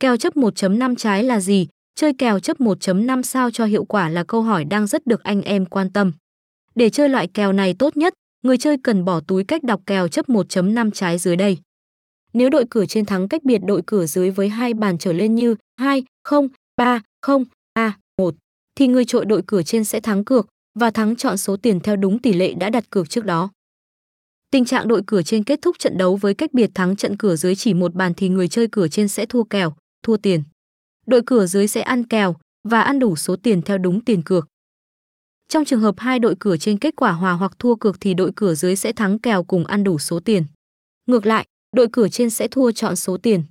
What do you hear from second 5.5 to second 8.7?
quan tâm. Để chơi loại kèo này tốt nhất, người